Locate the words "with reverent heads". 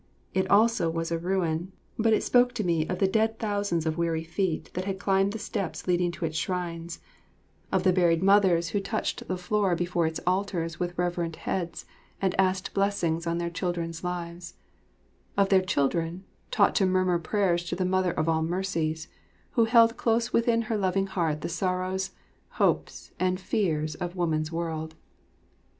10.79-11.85